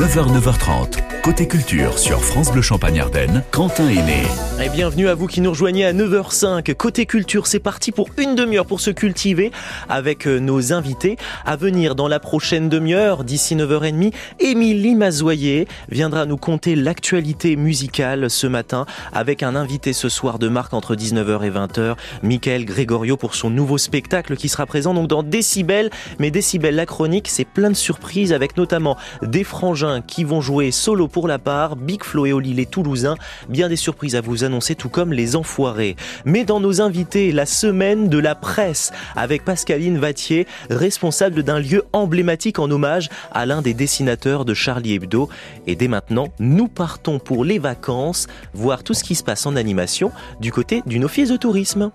9h, 0.00 0.24
9h30. 0.24 1.09
Côté 1.22 1.46
culture 1.46 1.98
sur 1.98 2.24
France 2.24 2.50
Bleu 2.50 2.62
Champagne-Ardenne, 2.62 3.44
Quentin 3.50 3.88
Aîné. 3.88 4.22
Et 4.64 4.70
bienvenue 4.70 5.06
à 5.06 5.14
vous 5.14 5.26
qui 5.26 5.42
nous 5.42 5.50
rejoignez 5.50 5.84
à 5.84 5.92
9h05. 5.92 6.74
Côté 6.74 7.04
culture, 7.04 7.46
c'est 7.46 7.60
parti 7.60 7.92
pour 7.92 8.08
une 8.16 8.34
demi-heure 8.34 8.64
pour 8.64 8.80
se 8.80 8.90
cultiver 8.90 9.52
avec 9.90 10.26
euh, 10.26 10.38
nos 10.38 10.72
invités. 10.72 11.18
À 11.44 11.56
venir 11.56 11.94
dans 11.94 12.08
la 12.08 12.20
prochaine 12.20 12.70
demi-heure, 12.70 13.24
d'ici 13.24 13.54
9h30, 13.54 14.14
Émilie 14.38 14.94
Mazoyer 14.94 15.68
viendra 15.90 16.24
nous 16.24 16.38
conter 16.38 16.74
l'actualité 16.74 17.56
musicale 17.56 18.30
ce 18.30 18.46
matin 18.46 18.86
avec 19.12 19.42
un 19.42 19.56
invité 19.56 19.92
ce 19.92 20.08
soir 20.08 20.38
de 20.38 20.48
marque 20.48 20.72
entre 20.72 20.96
19h 20.96 21.44
et 21.44 21.50
20h, 21.50 21.96
Michael 22.22 22.64
Gregorio 22.64 23.18
pour 23.18 23.34
son 23.34 23.50
nouveau 23.50 23.76
spectacle 23.76 24.36
qui 24.36 24.48
sera 24.48 24.64
présent 24.64 24.94
donc 24.94 25.08
dans 25.08 25.22
Décibel. 25.22 25.90
Mais 26.18 26.30
Décibel, 26.30 26.76
la 26.76 26.86
chronique, 26.86 27.28
c'est 27.28 27.44
plein 27.44 27.68
de 27.68 27.76
surprises 27.76 28.32
avec 28.32 28.56
notamment 28.56 28.96
des 29.20 29.44
frangins 29.44 30.00
qui 30.00 30.24
vont 30.24 30.40
jouer 30.40 30.70
solo 30.70 31.09
pour 31.10 31.28
la 31.28 31.38
part, 31.38 31.76
Big 31.76 32.02
Flo 32.02 32.26
et 32.26 32.32
Oli 32.32 32.54
les 32.54 32.66
Toulousains, 32.66 33.16
bien 33.48 33.68
des 33.68 33.76
surprises 33.76 34.16
à 34.16 34.20
vous 34.20 34.44
annoncer 34.44 34.74
tout 34.74 34.88
comme 34.88 35.12
les 35.12 35.36
enfoirés. 35.36 35.96
Mais 36.24 36.44
dans 36.44 36.60
nos 36.60 36.80
invités, 36.80 37.32
la 37.32 37.46
semaine 37.46 38.08
de 38.08 38.18
la 38.18 38.34
presse 38.34 38.92
avec 39.16 39.44
Pascaline 39.44 39.98
Vattier, 39.98 40.46
responsable 40.70 41.42
d'un 41.42 41.58
lieu 41.58 41.84
emblématique 41.92 42.58
en 42.58 42.70
hommage 42.70 43.08
à 43.32 43.46
l'un 43.46 43.62
des 43.62 43.74
dessinateurs 43.74 44.44
de 44.44 44.54
Charlie 44.54 44.94
Hebdo. 44.94 45.28
Et 45.66 45.76
dès 45.76 45.88
maintenant, 45.88 46.28
nous 46.38 46.68
partons 46.68 47.18
pour 47.18 47.44
les 47.44 47.58
vacances, 47.58 48.26
voir 48.54 48.82
tout 48.82 48.94
ce 48.94 49.04
qui 49.04 49.14
se 49.14 49.24
passe 49.24 49.46
en 49.46 49.56
animation 49.56 50.12
du 50.40 50.52
côté 50.52 50.82
d'une 50.86 51.04
office 51.04 51.30
de 51.30 51.36
tourisme. 51.36 51.90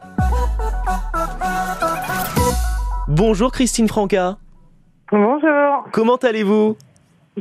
Bonjour 3.08 3.52
Christine 3.52 3.88
Franca. 3.88 4.38
Bonjour. 5.12 5.86
Comment 5.92 6.16
allez-vous? 6.16 6.76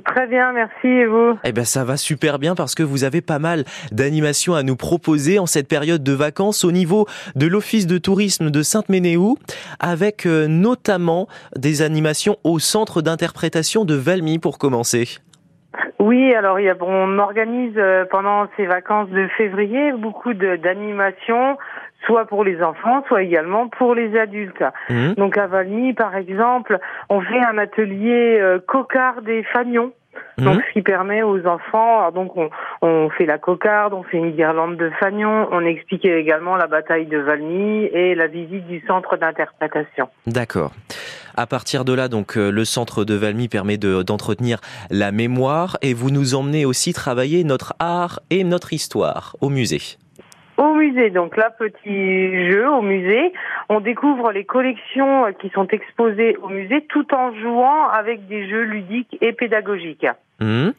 Très 0.03 0.27
bien, 0.27 0.53
merci 0.53 0.89
et 0.89 1.07
vous? 1.07 1.39
Eh 1.45 1.53
bien 1.53 1.65
ça 1.65 1.85
va 1.85 1.97
super 1.97 2.41
bien 2.41 2.57
parce 2.57 2.75
que 2.75 2.83
vous 2.83 3.05
avez 3.05 3.21
pas 3.21 3.39
mal 3.39 3.65
d'animations 3.93 4.55
à 4.55 4.65
nous 4.65 4.75
proposer 4.75 5.39
en 5.39 5.47
cette 5.47 5.69
période 5.69 6.03
de 6.03 6.13
vacances 6.13 6.65
au 6.65 6.73
niveau 6.73 7.07
de 7.37 7.47
l'Office 7.47 7.87
de 7.87 7.99
tourisme 7.99 8.51
de 8.51 8.63
Sainte-Ménéhould 8.63 9.39
avec 9.79 10.27
euh, 10.27 10.49
notamment 10.49 11.29
des 11.57 11.83
animations 11.83 12.37
au 12.43 12.59
centre 12.59 13.03
d'interprétation 13.03 13.85
de 13.85 13.95
Valmy 13.95 14.41
pour 14.41 14.59
commencer. 14.59 15.21
Oui, 16.01 16.35
alors 16.35 16.59
on 16.83 17.19
organise 17.19 17.75
euh, 17.77 18.05
pendant 18.11 18.47
ces 18.57 18.67
vacances 18.67 19.09
de 19.11 19.29
février 19.37 19.93
beaucoup 19.93 20.35
d'animations 20.35 21.57
soit 22.07 22.27
pour 22.27 22.45
les 22.45 22.63
enfants, 22.63 23.05
soit 23.09 23.23
également 23.23 23.69
pour 23.69 23.95
les 23.95 24.17
adultes. 24.19 24.65
Mhm. 24.91 25.15
Donc 25.15 25.37
à 25.39 25.47
Valmy, 25.47 25.93
par 25.95 26.15
exemple, 26.17 26.79
on 27.09 27.21
fait 27.21 27.41
un 27.45 27.59
atelier 27.59 28.39
euh, 28.41 28.59
cocarde 28.67 29.29
et 29.29 29.43
fanion. 29.53 29.93
Donc, 30.39 30.55
Mhm. 30.57 30.63
ce 30.69 30.73
qui 30.75 30.83
permet 30.83 31.23
aux 31.25 31.45
enfants, 31.45 31.99
alors 31.99 32.13
donc 32.13 32.37
on, 32.37 32.49
on 32.83 33.11
fait 33.11 33.27
la 33.27 33.39
cocarde, 33.39 33.93
on 33.95 34.05
fait 34.05 34.17
une 34.19 34.31
guirlande 34.31 34.77
de 34.77 34.91
fanion, 35.01 35.49
on 35.51 35.65
explique 35.65 36.05
également 36.05 36.55
la 36.57 36.69
bataille 36.69 37.07
de 37.07 37.19
Valmy 37.19 37.85
et 37.87 38.15
la 38.15 38.29
visite 38.29 38.65
du 38.69 38.81
centre 38.87 39.17
d'interprétation. 39.17 40.09
D'accord. 40.29 40.71
À 41.37 41.47
partir 41.49 41.85
de 41.85 41.93
là, 41.95 42.07
donc 42.07 42.37
euh, 42.37 42.51
le 42.53 42.65
centre 42.65 43.05
de 43.05 43.15
Valmy 43.17 43.49
permet 43.49 43.77
de- 43.77 44.05
d'entretenir 44.05 44.59
la 44.89 45.11
mémoire 45.11 45.79
et 45.83 45.95
vous 45.95 46.11
nous 46.11 46.37
emmenez 46.37 46.65
aussi 46.65 46.93
travailler 46.93 47.43
notre 47.43 47.75
art 47.81 48.21
et 48.31 48.45
notre 48.45 48.73
histoire 48.73 49.35
au 49.41 49.49
musée. 49.49 49.99
Au 50.57 50.75
musée, 50.75 51.11
donc 51.11 51.37
là, 51.37 51.51
petit 51.51 52.51
jeu 52.51 52.69
au 52.71 52.81
musée, 52.83 53.33
on 53.69 53.81
découvre 53.81 54.31
les 54.31 54.45
collections 54.45 55.25
qui 55.41 55.51
sont 55.51 55.67
exposées 55.69 56.37
au 56.43 56.49
musée 56.49 56.87
tout 56.89 57.13
en 57.15 57.35
jouant 57.35 57.89
avec 57.89 58.29
des 58.29 58.49
jeux 58.49 58.63
ludiques 58.63 59.17
et 59.21 59.33
pédagogiques. 59.33 60.07
Mhm. 60.41 60.73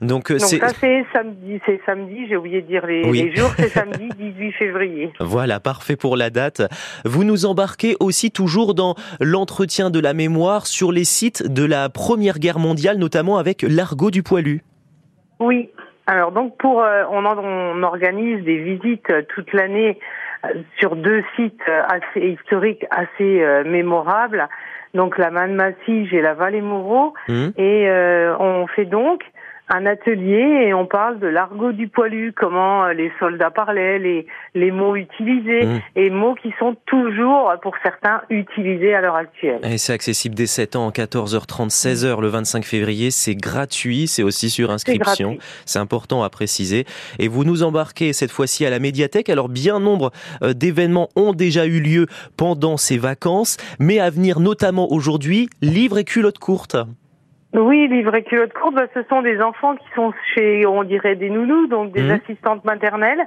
Donc 0.00 0.30
euh, 0.30 0.38
Donc 0.38 0.48
c'est 0.48 0.58
ça 0.58 0.68
c'est 0.68 1.04
samedi, 1.12 1.60
c'est 1.66 1.80
samedi, 1.86 2.26
j'ai 2.28 2.36
oublié 2.36 2.62
de 2.62 2.66
dire 2.66 2.86
les, 2.86 3.04
Oui. 3.08 3.22
les 3.22 3.36
jours, 3.36 3.50
c'est 3.56 3.68
samedi 3.80 4.08
18 4.18 4.52
février. 4.52 5.12
Voilà, 5.20 5.60
parfait 5.60 5.96
pour 5.96 6.16
la 6.16 6.30
date. 6.30 6.62
Vous 7.04 7.24
nous 7.24 7.44
embarquez 7.46 7.96
aussi 8.00 8.30
toujours 8.30 8.74
dans 8.74 8.94
l'entretien 9.20 9.90
de 9.90 10.00
la 10.00 10.14
mémoire 10.14 10.66
sur 10.66 10.92
les 10.92 11.04
sites 11.04 11.46
de 11.46 11.64
la 11.64 11.88
Première 11.88 12.38
Guerre 12.38 12.58
mondiale, 12.58 12.98
notamment 12.98 13.38
avec 13.38 13.62
l'argot 13.62 14.10
du 14.10 14.22
poilu. 14.22 14.62
Oui. 15.40 15.68
Alors 16.06 16.32
donc 16.32 16.56
pour 16.58 16.82
euh, 16.82 17.04
on, 17.10 17.24
en- 17.24 17.38
on 17.38 17.82
organise 17.82 18.44
des 18.44 18.58
visites 18.58 19.08
euh, 19.10 19.22
toute 19.34 19.52
l'année 19.52 19.98
euh, 20.44 20.48
sur 20.78 20.96
deux 20.96 21.22
sites 21.36 21.62
assez 21.88 22.20
historiques, 22.20 22.84
assez 22.90 23.44
mémorables. 23.64 24.48
Donc 24.94 25.16
la 25.16 25.30
Manne 25.30 25.54
Massige 25.54 26.12
et 26.12 26.20
la 26.20 26.34
Vallée 26.34 26.60
Moreau. 26.60 27.14
Mhm. 27.28 27.52
Et 27.56 27.88
euh, 27.88 28.36
on 28.38 28.66
fait 28.66 28.84
donc 28.84 29.22
un 29.72 29.86
atelier 29.86 30.66
et 30.66 30.74
on 30.74 30.86
parle 30.86 31.18
de 31.18 31.26
l'argot 31.26 31.72
du 31.72 31.88
poilu, 31.88 32.32
comment 32.36 32.84
euh, 32.84 32.92
les 32.92 33.10
soldats 33.18 33.50
parlaient, 33.50 33.98
les, 33.98 34.26
les 34.54 34.70
mots 34.70 34.96
utilisés 34.96 35.64
Mhm. 35.64 35.80
et 35.96 36.10
mots 36.10 36.34
qui 36.34 36.52
sont 36.58 36.76
toujours, 36.86 37.52
pour 37.62 37.74
certains, 37.82 38.22
utilisés 38.30 38.94
à 38.94 39.00
l'heure 39.00 39.16
actuelle. 39.16 39.60
Et 39.64 39.78
c'est 39.78 39.92
accessible 39.92 40.34
dès 40.34 40.46
7 40.46 40.76
ans, 40.76 40.90
14h30, 40.90 41.70
16h 41.70 42.20
le 42.20 42.28
25 42.28 42.64
février. 42.64 43.10
C'est 43.10 43.34
gratuit, 43.34 44.06
c'est 44.06 44.22
aussi 44.22 44.50
sur 44.50 44.70
inscription. 44.70 45.38
C'est 45.64 45.78
important 45.78 46.22
à 46.22 46.30
préciser. 46.30 46.84
Et 47.18 47.28
vous 47.28 47.44
nous 47.44 47.62
embarquez 47.62 48.12
cette 48.12 48.30
fois-ci 48.30 48.66
à 48.66 48.70
la 48.70 48.78
médiathèque. 48.78 49.28
Alors 49.28 49.48
bien 49.48 49.80
nombre 49.80 50.10
euh, 50.42 50.52
d'événements 50.52 51.08
ont 51.16 51.32
déjà 51.32 51.66
eu 51.66 51.80
lieu 51.80 52.06
pendant 52.36 52.76
ces 52.76 52.98
vacances, 52.98 53.56
mais 53.78 54.00
à 54.00 54.10
venir 54.10 54.40
notamment 54.40 54.92
aujourd'hui, 54.92 55.48
livres 55.60 55.98
et 55.98 56.04
culottes 56.04 56.38
courtes. 56.38 56.76
Oui, 57.54 57.86
livre 57.88 58.14
et 58.14 58.22
culotte 58.22 58.54
courte, 58.54 58.74
bah, 58.74 58.86
ce 58.94 59.02
sont 59.10 59.20
des 59.20 59.40
enfants 59.42 59.76
qui 59.76 59.84
sont 59.94 60.12
chez, 60.34 60.64
on 60.66 60.84
dirait 60.84 61.16
des 61.16 61.28
nounous, 61.28 61.66
donc 61.66 61.92
des 61.92 62.02
Mhm. 62.02 62.10
assistantes 62.24 62.64
maternelles. 62.64 63.22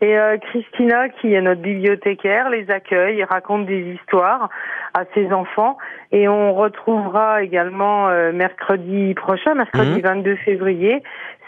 Et 0.00 0.18
euh, 0.18 0.38
Christina, 0.38 1.08
qui 1.08 1.34
est 1.34 1.40
notre 1.40 1.60
bibliothécaire, 1.60 2.50
les 2.50 2.68
accueille 2.70 3.20
et 3.20 3.24
raconte 3.24 3.66
des 3.66 3.80
histoires 3.94 4.48
à 4.94 5.04
ses 5.14 5.32
enfants. 5.32 5.78
Et 6.10 6.26
on 6.26 6.52
retrouvera 6.54 7.42
également 7.44 8.08
euh, 8.08 8.32
mercredi 8.32 9.14
prochain, 9.14 9.54
mercredi 9.54 10.00
Mhm. 10.00 10.02
22 10.02 10.36
février, 10.36 11.02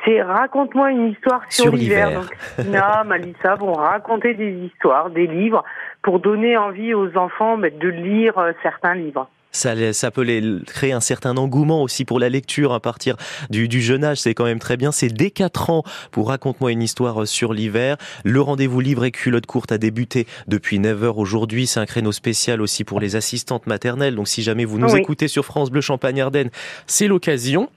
c'est 0.04 0.20
Raconte-moi 0.22 0.90
une 0.90 1.08
histoire 1.08 1.42
sur, 1.48 1.74
l'hiver. 1.74 2.12
Donc 2.12 2.26
Christina, 2.30 3.02
Malissa 3.06 3.54
vont 3.56 3.72
raconter 3.72 4.34
des 4.34 4.50
histoires, 4.52 5.10
des 5.10 5.26
livres, 5.26 5.64
pour 6.02 6.20
donner 6.20 6.56
envie 6.56 6.94
aux 6.94 7.16
enfants 7.16 7.56
bah, 7.58 7.70
de 7.70 7.88
lire 7.88 8.38
euh, 8.38 8.52
certains 8.62 8.94
livres. 8.94 9.28
Ça, 9.52 9.92
ça 9.92 10.10
peut 10.10 10.22
les- 10.22 10.60
créer 10.66 10.92
un 10.92 11.00
certain 11.00 11.36
engouement 11.36 11.82
aussi 11.82 12.04
pour 12.04 12.18
la 12.18 12.28
lecture 12.30 12.72
à 12.72 12.80
partir 12.80 13.16
du, 13.50 13.68
du 13.68 13.82
jeune 13.82 14.02
âge. 14.02 14.18
C'est 14.18 14.34
quand 14.34 14.44
même 14.46 14.58
très 14.58 14.76
bien. 14.76 14.92
C'est 14.92 15.08
dès 15.08 15.30
4 15.30 15.70
ans 15.70 15.82
pour 16.10 16.28
Raconte-moi 16.28 16.72
une 16.72 16.82
histoire 16.82 17.26
sur 17.26 17.52
l'hiver. 17.52 17.96
Le 18.24 18.40
rendez-vous 18.40 18.80
livre 18.80 19.04
et 19.04 19.10
culotte 19.10 19.46
courte 19.46 19.70
a 19.70 19.78
débuté 19.78 20.26
depuis 20.48 20.78
9h 20.78 21.14
aujourd'hui. 21.18 21.66
C'est 21.66 21.80
un 21.80 21.86
créneau 21.86 22.12
spécial 22.12 22.60
aussi 22.62 22.84
pour 22.84 22.98
les 22.98 23.14
assistantes 23.14 23.66
maternelles. 23.66 24.14
Donc 24.14 24.28
si 24.28 24.42
jamais 24.42 24.64
vous 24.64 24.78
nous 24.78 24.92
Oui. 24.92 25.00
écoutez 25.00 25.28
sur 25.28 25.44
France 25.44 25.70
Bleu 25.70 25.80
Champagne-Ardenne, 25.82 26.50
c'est 26.86 27.06
l'occasion. 27.06 27.68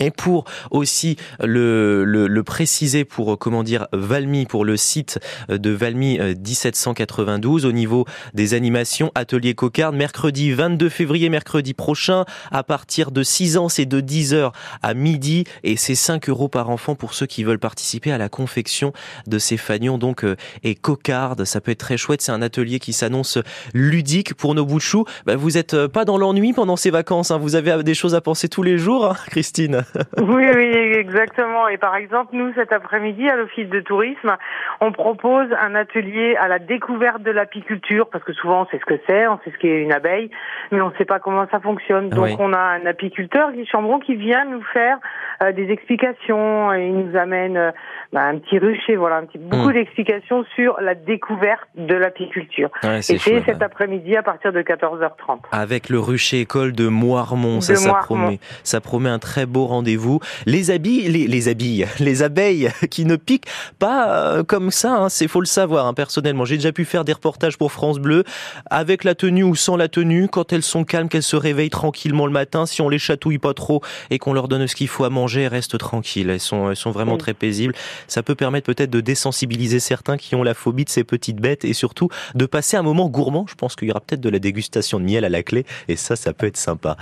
Et 0.00 0.10
pour 0.10 0.44
aussi 0.70 1.16
le, 1.40 2.04
le, 2.04 2.26
le 2.26 2.42
préciser 2.42 3.04
pour, 3.04 3.32
euh, 3.32 3.36
comment 3.36 3.62
dire, 3.62 3.86
Valmy, 3.92 4.46
pour 4.46 4.64
le 4.64 4.76
site 4.76 5.18
euh, 5.50 5.58
de 5.58 5.70
Valmy 5.70 6.18
euh, 6.18 6.34
1792, 6.34 7.66
au 7.66 7.72
niveau 7.72 8.06
des 8.34 8.54
animations, 8.54 9.12
atelier 9.14 9.54
cocarde, 9.54 9.94
mercredi 9.94 10.52
22 10.52 10.88
février, 10.88 11.28
mercredi 11.28 11.74
prochain, 11.74 12.24
à 12.50 12.62
partir 12.62 13.10
de 13.10 13.22
6 13.22 13.56
ans, 13.56 13.68
c'est 13.68 13.86
de 13.86 14.00
10h 14.00 14.52
à 14.82 14.94
midi, 14.94 15.44
et 15.62 15.76
c'est 15.76 15.94
5 15.94 16.28
euros 16.28 16.48
par 16.48 16.70
enfant 16.70 16.94
pour 16.94 17.14
ceux 17.14 17.26
qui 17.26 17.44
veulent 17.44 17.58
participer 17.58 18.12
à 18.12 18.18
la 18.18 18.28
confection 18.28 18.92
de 19.26 19.38
ces 19.38 19.56
fanions, 19.56 19.98
donc, 19.98 20.24
euh, 20.24 20.36
et 20.62 20.74
cocarde, 20.74 21.44
ça 21.44 21.60
peut 21.60 21.72
être 21.72 21.78
très 21.78 21.96
chouette, 21.96 22.22
c'est 22.22 22.32
un 22.32 22.42
atelier 22.42 22.78
qui 22.78 22.92
s'annonce 22.92 23.38
ludique 23.74 24.34
pour 24.34 24.54
nos 24.54 24.64
bouts 24.64 24.76
de 24.76 24.82
chou. 24.82 25.04
Bah, 25.26 25.36
vous 25.36 25.58
êtes 25.58 25.74
euh, 25.74 25.88
pas 25.88 26.04
dans 26.04 26.18
l'ennui 26.18 26.52
pendant 26.52 26.76
ces 26.76 26.90
vacances, 26.90 27.30
hein, 27.30 27.38
vous 27.38 27.54
avez 27.54 27.70
euh, 27.70 27.82
des 27.82 27.94
choses 27.94 28.14
à 28.14 28.20
penser 28.20 28.48
tous 28.48 28.62
les 28.62 28.78
jours, 28.78 29.06
hein, 29.06 29.16
Christine 29.28 29.84
Oui, 30.20 30.46
oui, 30.54 30.64
exactement. 30.96 31.68
Et 31.68 31.78
par 31.78 31.96
exemple, 31.96 32.30
nous, 32.34 32.52
cet 32.54 32.72
après-midi, 32.72 33.28
à 33.28 33.36
l'Office 33.36 33.68
de 33.68 33.80
tourisme, 33.80 34.36
on 34.80 34.92
propose 34.92 35.48
un 35.60 35.74
atelier 35.74 36.36
à 36.40 36.48
la 36.48 36.58
découverte 36.58 37.22
de 37.22 37.30
l'apiculture, 37.30 38.08
parce 38.10 38.24
que 38.24 38.32
souvent, 38.32 38.62
on 38.62 38.66
sait 38.66 38.78
ce 38.78 38.84
que 38.84 39.00
c'est, 39.08 39.26
on 39.26 39.38
sait 39.44 39.50
ce 39.50 39.58
qu'est 39.58 39.82
une 39.82 39.92
abeille, 39.92 40.30
mais 40.70 40.80
on 40.80 40.90
ne 40.90 40.94
sait 40.96 41.04
pas 41.04 41.18
comment 41.20 41.46
ça 41.50 41.60
fonctionne. 41.60 42.08
Donc, 42.10 42.24
Oui. 42.24 42.36
on 42.38 42.52
a 42.52 42.58
un 42.58 42.86
apiculteur, 42.86 43.52
Guy 43.52 43.66
Chambron, 43.66 43.98
qui 43.98 44.14
vient 44.16 44.44
nous 44.44 44.62
faire 44.72 44.98
euh, 45.42 45.52
des 45.52 45.70
explications, 45.70 46.72
et 46.72 46.86
il 46.86 46.94
nous 46.96 47.16
amène 47.16 47.56
euh, 47.56 47.70
bah, 48.12 48.22
un 48.24 48.38
petit 48.38 48.58
rucher, 48.58 48.96
voilà, 48.96 49.16
un 49.16 49.24
petit, 49.24 49.38
beaucoup 49.38 49.72
d'explications 49.72 50.44
sur 50.54 50.78
la 50.80 50.94
découverte 50.94 51.68
de 51.76 51.94
l'apiculture. 51.94 52.68
Ouais, 52.82 52.98
Et 52.98 53.02
c'est 53.02 53.18
chouette, 53.18 53.44
cet 53.46 53.62
hein. 53.62 53.66
après-midi 53.66 54.16
à 54.16 54.22
partir 54.22 54.52
de 54.52 54.60
14h30. 54.62 55.40
Avec 55.52 55.88
le 55.88 55.98
rucher 55.98 56.40
école 56.40 56.72
de 56.72 56.88
Moirmont, 56.88 57.60
ça, 57.60 57.74
ça 57.76 57.88
Moirmont. 57.90 58.04
promet, 58.04 58.40
ça 58.62 58.80
promet 58.80 59.08
un 59.08 59.18
très 59.18 59.46
beau 59.46 59.64
rendez 59.66 59.79
rendez-vous. 59.80 60.20
Les 60.44 60.70
habits, 60.70 61.08
les, 61.08 61.26
les 61.26 61.48
abeilles, 61.48 61.86
les 62.00 62.22
abeilles 62.22 62.70
qui 62.90 63.06
ne 63.06 63.16
piquent 63.16 63.48
pas 63.78 64.10
euh, 64.10 64.44
comme 64.44 64.70
ça, 64.70 64.94
hein, 64.96 65.08
c'est 65.08 65.26
faut 65.26 65.40
le 65.40 65.46
savoir. 65.46 65.86
Hein, 65.86 65.94
personnellement, 65.94 66.44
j'ai 66.44 66.56
déjà 66.56 66.72
pu 66.72 66.84
faire 66.84 67.04
des 67.04 67.14
reportages 67.14 67.56
pour 67.56 67.72
France 67.72 67.98
Bleu 67.98 68.24
avec 68.68 69.04
la 69.04 69.14
tenue 69.14 69.42
ou 69.42 69.54
sans 69.54 69.76
la 69.76 69.88
tenue. 69.88 70.28
Quand 70.28 70.52
elles 70.52 70.62
sont 70.62 70.84
calmes, 70.84 71.08
qu'elles 71.08 71.22
se 71.22 71.36
réveillent 71.36 71.70
tranquillement 71.70 72.26
le 72.26 72.32
matin, 72.32 72.66
si 72.66 72.82
on 72.82 72.90
les 72.90 72.98
chatouille 72.98 73.38
pas 73.38 73.54
trop 73.54 73.80
et 74.10 74.18
qu'on 74.18 74.34
leur 74.34 74.48
donne 74.48 74.66
ce 74.66 74.74
qu'il 74.74 74.88
faut 74.88 75.04
à 75.04 75.10
manger, 75.10 75.42
elles 75.42 75.48
restent 75.48 75.78
tranquilles. 75.78 76.28
Elles 76.28 76.40
sont, 76.40 76.68
elles 76.68 76.76
sont 76.76 76.90
vraiment 76.90 77.16
très 77.16 77.32
paisibles. 77.32 77.74
Ça 78.06 78.22
peut 78.22 78.34
permettre 78.34 78.66
peut-être 78.66 78.90
de 78.90 79.00
désensibiliser 79.00 79.80
certains 79.80 80.18
qui 80.18 80.34
ont 80.34 80.42
la 80.42 80.52
phobie 80.52 80.84
de 80.84 80.90
ces 80.90 81.04
petites 81.04 81.40
bêtes 81.40 81.64
et 81.64 81.72
surtout 81.72 82.10
de 82.34 82.44
passer 82.44 82.76
un 82.76 82.82
moment 82.82 83.08
gourmand. 83.08 83.46
Je 83.48 83.54
pense 83.54 83.76
qu'il 83.76 83.88
y 83.88 83.90
aura 83.90 84.00
peut-être 84.00 84.20
de 84.20 84.28
la 84.28 84.40
dégustation 84.40 85.00
de 85.00 85.04
miel 85.04 85.24
à 85.24 85.30
la 85.30 85.42
clé 85.42 85.64
et 85.88 85.96
ça, 85.96 86.16
ça 86.16 86.34
peut 86.34 86.46
être 86.46 86.58
sympa. 86.58 86.98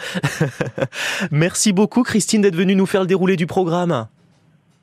Merci 1.32 1.72
beaucoup 1.72 2.04
Christine 2.04 2.42
d'être 2.42 2.54
venue 2.54 2.67
nous 2.74 2.86
faire 2.86 3.02
le 3.02 3.06
déroulé 3.06 3.36
du 3.36 3.46
programme. 3.46 4.06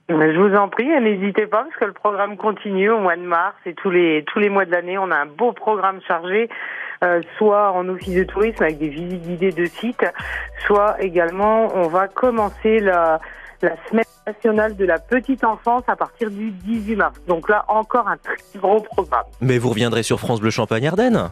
Je 0.08 0.38
vous 0.38 0.56
en 0.56 0.70
prie, 0.70 0.88
n'hésitez 1.02 1.48
pas 1.48 1.64
parce 1.64 1.76
que 1.78 1.86
le 1.86 1.94
programme 1.94 2.38
continue 2.38 2.92
au 2.92 3.00
mois 3.00 3.16
de 3.16 3.24
mars 3.24 3.56
et 3.66 3.74
tous 3.74 3.90
les 3.90 4.24
tous 4.28 4.38
les 4.38 4.50
mois 4.50 4.66
de 4.66 4.72
l'année, 4.72 5.00
on 5.00 5.10
a 5.10 5.16
un 5.16 5.26
beau 5.26 5.52
programme 5.52 6.00
chargé, 6.08 6.48
euh, 7.04 7.22
soit 7.38 7.72
en 7.72 7.90
office 7.90 8.16
de 8.16 8.24
tourisme 8.24 8.62
avec 8.62 8.78
des 8.78 8.90
visites 8.90 9.24
guidées 9.24 9.52
de 9.52 9.66
sites, 9.66 10.06
soit 10.68 11.02
également 11.02 11.76
on 11.76 11.88
va 11.88 12.08
commencer 12.08 12.80
la 12.80 13.20
la 13.64 13.76
semaine 13.90 14.06
nationale 14.28 14.76
de 14.76 14.86
la 14.86 15.00
petite 15.00 15.44
enfance 15.44 15.84
à 15.88 15.96
partir 15.96 16.30
du 16.30 16.52
18 16.52 16.96
mars. 16.96 17.20
Donc 17.28 17.50
là 17.50 17.66
encore 17.68 18.08
un 18.08 18.18
très 18.18 18.38
gros 18.60 18.82
programme. 18.82 19.26
Mais 19.42 19.58
vous 19.58 19.70
reviendrez 19.70 20.04
sur 20.04 20.20
France 20.20 20.40
Bleu 20.40 20.52
Champagne 20.52 20.88
Ardennes 20.88 21.32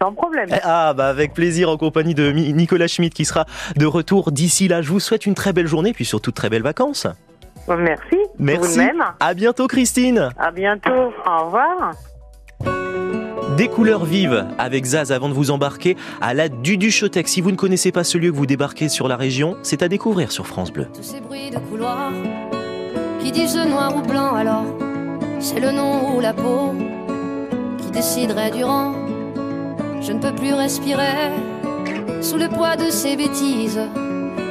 sans 0.00 0.12
problème. 0.12 0.48
Ah, 0.62 0.94
bah 0.94 1.08
avec 1.08 1.34
plaisir 1.34 1.70
en 1.70 1.76
compagnie 1.76 2.14
de 2.14 2.30
Nicolas 2.30 2.88
Schmitt 2.88 3.14
qui 3.14 3.24
sera 3.24 3.46
de 3.76 3.86
retour 3.86 4.32
d'ici 4.32 4.68
là. 4.68 4.82
Je 4.82 4.90
vous 4.90 5.00
souhaite 5.00 5.26
une 5.26 5.34
très 5.34 5.52
belle 5.52 5.66
journée 5.66 5.92
puis 5.92 6.04
surtout 6.04 6.30
de 6.30 6.36
très 6.36 6.50
belles 6.50 6.62
vacances. 6.62 7.06
Merci. 7.68 8.16
Merci. 8.38 8.78
Vous-même. 8.78 9.04
À 9.20 9.34
bientôt, 9.34 9.66
Christine. 9.66 10.30
À 10.38 10.50
bientôt. 10.50 11.12
Au 11.26 11.44
revoir. 11.44 11.92
Des 13.56 13.68
couleurs 13.68 14.04
vives 14.04 14.46
avec 14.58 14.84
Zaz 14.84 15.10
avant 15.10 15.28
de 15.28 15.34
vous 15.34 15.50
embarquer 15.50 15.96
à 16.20 16.32
la 16.32 16.48
Duduchotec. 16.48 17.26
Si 17.26 17.40
vous 17.40 17.50
ne 17.50 17.56
connaissez 17.56 17.90
pas 17.92 18.04
ce 18.04 18.16
lieu 18.16 18.30
que 18.30 18.36
vous 18.36 18.46
débarquez 18.46 18.88
sur 18.88 19.08
la 19.08 19.16
région, 19.16 19.56
c'est 19.62 19.82
à 19.82 19.88
découvrir 19.88 20.30
sur 20.30 20.46
France 20.46 20.72
Bleu. 20.72 20.86
Tous 20.94 21.02
ces 21.02 21.20
bruits 21.20 21.50
de 21.50 21.58
couloir 21.58 22.12
qui 23.20 23.32
disent 23.32 23.56
noir 23.56 23.96
ou 23.96 24.02
blanc 24.02 24.34
alors, 24.34 24.64
c'est 25.40 25.60
le 25.60 25.72
nom 25.72 26.16
ou 26.16 26.20
la 26.20 26.32
peau 26.34 26.72
qui 27.78 27.90
déciderait 27.90 28.52
du 28.52 28.62
rang 28.62 28.94
je 30.00 30.12
ne 30.12 30.18
peux 30.18 30.34
plus 30.34 30.54
respirer 30.54 31.32
sous 32.20 32.36
le 32.36 32.48
poids 32.48 32.76
de 32.76 32.90
ces 32.90 33.16
bêtises. 33.16 33.80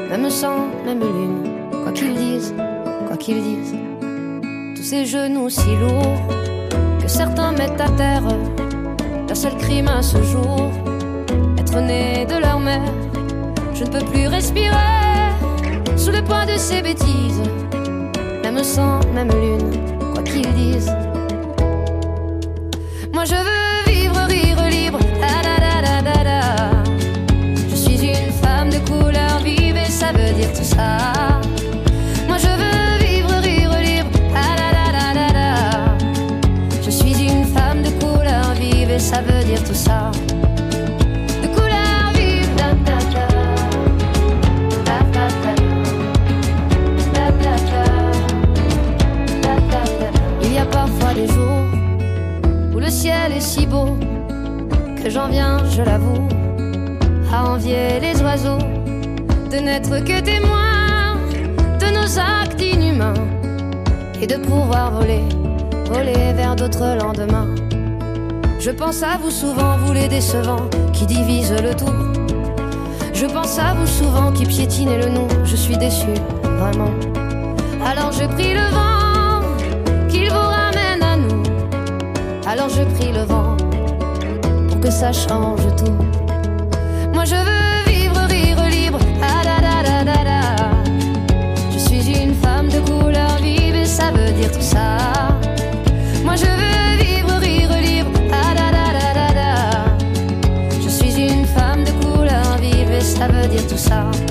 Même 0.10 0.30
sang, 0.30 0.68
même 0.86 1.00
lune, 1.00 1.52
quoi 1.84 1.92
qu'ils 1.92 2.14
disent, 2.14 2.54
quoi 3.08 3.18
qu'ils 3.18 3.42
disent. 3.42 3.76
Tous 4.76 4.84
ces 4.84 5.06
genoux 5.06 5.50
si 5.50 5.76
lourds 5.76 6.22
que 7.02 7.08
certains 7.08 7.52
mettent 7.52 7.82
à 7.82 7.90
terre. 7.90 8.24
La 9.28 9.36
seule 9.36 9.58
crime 9.58 9.88
à 9.88 10.02
ce 10.02 10.22
jour, 10.24 10.72
être 11.58 11.80
né 11.82 12.26
de 12.26 12.38
leur 12.40 12.60
mère. 12.60 12.94
Je 13.74 13.84
ne 13.84 13.90
peux 13.90 14.06
plus 14.06 14.28
respirer 14.28 14.76
sous 15.96 16.12
le 16.12 16.24
poids 16.24 16.46
de 16.46 16.58
ces 16.58 16.82
bêtises. 16.82 17.42
Même 18.44 18.64
sang, 18.64 19.00
même 19.14 19.30
lune, 19.30 19.72
quoi 20.14 20.24
qu'ils 20.24 20.54
disent. 20.54 20.92
Moi 23.14 23.26
je 23.26 23.36
veux 23.36 23.67
ça 39.00 39.22
veut 39.22 39.44
dire 39.44 39.64
tout 39.64 39.74
ça. 39.74 40.12
De 41.42 41.48
couleur 41.48 42.12
vive. 42.16 42.50
Il 50.42 50.54
y 50.54 50.58
a 50.58 50.66
parfois 50.66 51.14
des 51.14 51.28
jours 51.28 51.66
où 52.74 52.80
le 52.80 52.90
ciel 52.90 53.34
est 53.34 53.42
si 53.42 53.66
beau 53.68 53.98
que 55.04 55.10
j'en 55.10 55.28
viens, 55.28 55.58
je 55.70 55.84
l'avoue, 55.84 56.28
à 57.32 57.52
envier 57.52 58.00
les 58.02 58.22
oiseaux 58.22 58.58
de 59.52 59.58
n'être 59.58 60.04
que 60.04 60.20
témoins 60.22 61.18
de 61.80 61.88
nos 61.94 62.20
actes 62.20 62.62
inhumains 62.62 63.14
et 64.22 64.28
de 64.28 64.38
pouvoir 64.38 64.92
voler, 64.92 65.22
voler 65.86 66.34
vers 66.34 66.56
d'autres 66.56 66.98
lendemains. 66.98 67.67
Je 68.68 68.74
pense 68.74 69.02
à 69.02 69.18
vous 69.18 69.32
souvent, 69.32 69.78
vous 69.78 69.94
les 69.94 70.10
décevants 70.10 70.70
qui 70.92 71.06
divisent 71.06 71.56
le 71.64 71.74
tout. 71.74 71.86
Je 73.14 73.26
pense 73.26 73.58
à 73.60 73.74
vous 73.74 73.88
souvent 73.88 74.34
qui 74.34 74.46
piétinez 74.46 74.98
le 74.98 75.08
nom. 75.08 75.26
Je 75.46 75.56
suis 75.56 75.78
déçu, 75.78 76.08
vraiment. 76.44 76.92
Alors 77.86 78.12
je 78.12 78.26
prie 78.26 78.56
le 78.56 78.68
vent 78.76 80.10
qu'il 80.10 80.30
vous 80.30 80.36
ramène 80.36 81.02
à 81.02 81.16
nous. 81.16 81.44
Alors 82.46 82.68
je 82.68 82.84
prie 82.96 83.14
le 83.14 83.24
vent 83.24 83.56
pour 84.68 84.82
que 84.82 84.92
ça 84.92 85.14
change 85.14 85.66
tout. 85.78 85.96
Moi 87.14 87.24
je 87.24 87.36
veux 87.36 87.90
vivre, 87.90 88.20
rire 88.28 88.62
libre. 88.70 89.00
Ah. 89.24 89.44
Je 91.72 91.78
suis 91.78 92.22
une 92.22 92.36
femme 92.36 92.68
de 92.68 92.80
couleur 92.82 93.38
vive 93.42 93.86
ça 93.86 94.12
veut 94.12 94.34
dire 94.34 94.52
tout 94.52 94.60
ça. 94.60 95.17
Ça 103.78 104.27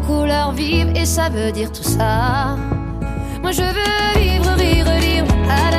femme 0.00 0.16
de 0.16 0.22
couleur 0.22 0.52
vive 0.52 0.92
et 0.96 1.04
ça 1.06 1.28
veut 1.28 1.52
dire 1.52 1.70
tout 1.72 1.82
ça. 1.82 2.56
Moi 3.42 3.52
je 3.52 3.62
veux 3.62 4.20
vivre, 4.20 4.50
rire 4.56 4.86
libre. 5.00 5.34
Ah. 5.48 5.70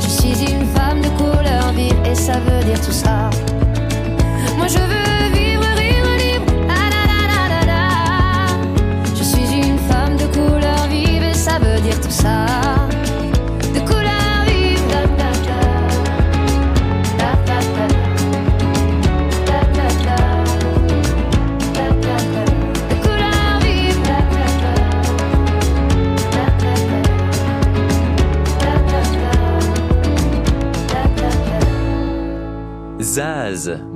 Je 0.00 0.08
suis 0.08 0.52
une 0.52 0.66
femme 0.66 1.00
de 1.00 1.08
couleur 1.10 1.72
vive 1.72 1.96
et 2.04 2.14
ça 2.14 2.38
veut 2.40 2.64
dire 2.64 2.80
tout 2.80 2.92
ça. 2.92 3.30
Moi 4.56 4.66
je 4.68 4.78
veux 4.78 5.03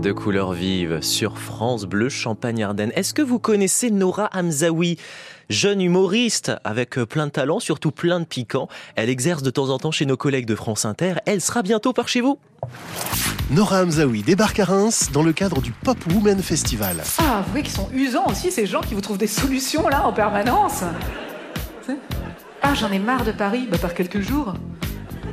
de 0.00 0.12
couleur 0.12 0.52
vive 0.52 1.00
sur 1.02 1.38
France 1.38 1.85
Bleu 1.85 2.09
Champagne 2.09 2.62
Ardenne. 2.62 2.93
Est-ce 2.95 3.12
que 3.12 3.23
vous 3.23 3.38
connaissez 3.38 3.90
Nora 3.90 4.31
Hamzaoui 4.33 4.97
Jeune 5.49 5.81
humoriste 5.81 6.52
avec 6.62 6.90
plein 6.90 7.26
de 7.26 7.33
talent, 7.33 7.59
surtout 7.59 7.90
plein 7.90 8.21
de 8.21 8.25
piquants. 8.25 8.69
Elle 8.95 9.09
exerce 9.09 9.43
de 9.43 9.50
temps 9.50 9.71
en 9.71 9.78
temps 9.78 9.90
chez 9.90 10.07
nos 10.07 10.17
collègues 10.17 10.47
de 10.47 10.55
France 10.55 10.85
Inter. 10.85 11.14
Elle 11.26 11.40
sera 11.40 11.62
bientôt 11.62 11.93
par 11.93 12.07
chez 12.07 12.21
vous. 12.21 12.38
Nora 13.50 13.83
Hamzaoui 13.83 14.23
débarque 14.23 14.61
à 14.61 14.67
Reims 14.67 15.11
dans 15.12 15.23
le 15.23 15.33
cadre 15.33 15.61
du 15.61 15.73
Pop 15.73 15.99
Women 16.12 16.43
Festival. 16.43 17.02
Ah, 17.19 17.43
vous 17.45 17.50
voyez 17.50 17.64
qu'ils 17.64 17.75
sont 17.75 17.88
usants 17.93 18.26
aussi, 18.26 18.52
ces 18.52 18.67
gens 18.67 18.83
qui 18.83 18.95
vous 18.95 19.00
trouvent 19.00 19.19
des 19.19 19.26
solutions 19.26 19.88
là 19.88 20.07
en 20.07 20.12
permanence. 20.12 20.85
Ah, 22.62 22.75
j'en 22.75 22.93
ai 22.93 22.99
marre 22.99 23.25
de 23.25 23.33
Paris, 23.33 23.67
bah 23.71 23.78
par 23.78 23.95
quelques 23.95 24.21
jours. 24.21 24.55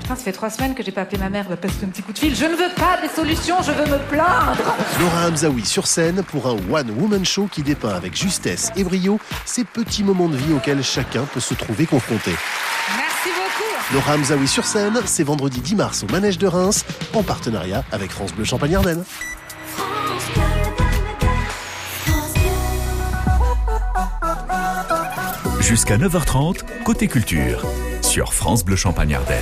Putain, 0.05 0.17
ça 0.17 0.23
fait 0.23 0.33
trois 0.33 0.51
semaines 0.51 0.75
que 0.75 0.83
j'ai 0.83 0.91
pas 0.91 1.01
appelé 1.01 1.17
ma 1.17 1.31
mère, 1.31 1.45
bah, 1.49 1.57
parce 1.59 1.73
qu'un 1.77 1.87
petit 1.87 2.03
coup 2.03 2.13
de 2.13 2.19
fil. 2.19 2.35
Je 2.35 2.45
ne 2.45 2.51
veux 2.51 2.71
pas 2.75 3.01
des 3.01 3.07
solutions, 3.07 3.55
je 3.63 3.71
veux 3.71 3.91
me 3.91 3.97
plaindre. 4.07 4.75
Laura 4.99 5.29
Hamzaoui 5.29 5.65
sur 5.65 5.87
scène 5.87 6.21
pour 6.21 6.45
un 6.45 6.55
one-woman 6.71 7.25
show 7.25 7.49
qui 7.51 7.63
dépeint 7.63 7.95
avec 7.95 8.15
justesse 8.15 8.71
et 8.75 8.83
brio 8.83 9.19
ces 9.45 9.63
petits 9.63 10.03
moments 10.03 10.29
de 10.29 10.37
vie 10.37 10.53
auxquels 10.53 10.83
chacun 10.83 11.23
peut 11.33 11.39
se 11.39 11.55
trouver 11.55 11.87
confronté. 11.87 12.29
Merci 12.95 13.29
beaucoup. 13.29 13.95
Laura 13.95 14.13
Hamzaoui 14.13 14.47
sur 14.47 14.65
scène, 14.65 15.01
c'est 15.05 15.23
vendredi 15.23 15.59
10 15.59 15.75
mars 15.75 16.03
au 16.03 16.11
Manège 16.11 16.37
de 16.37 16.45
Reims, 16.45 16.85
en 17.15 17.23
partenariat 17.23 17.83
avec 17.91 18.11
France 18.11 18.31
Bleu 18.31 18.45
Champagne-Ardenne. 18.45 19.03
Jusqu'à 25.61 25.97
9h30, 25.97 26.59
côté 26.83 27.07
culture, 27.07 27.65
sur 28.03 28.35
France 28.35 28.63
Bleu 28.63 28.75
Champagne 28.75 29.15
Ardenne. 29.15 29.41